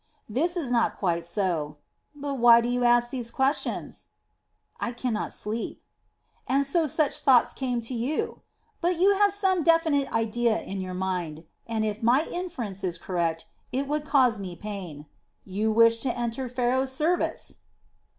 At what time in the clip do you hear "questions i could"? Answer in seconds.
3.29-5.13